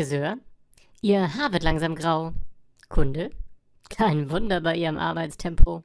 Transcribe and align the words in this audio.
Friseur. 0.00 0.38
Ihr 1.02 1.34
Haar 1.34 1.52
wird 1.52 1.62
langsam 1.62 1.94
grau. 1.94 2.32
Kunde. 2.88 3.28
Kein 3.90 4.30
Wunder 4.30 4.62
bei 4.62 4.74
Ihrem 4.74 4.96
Arbeitstempo. 4.96 5.84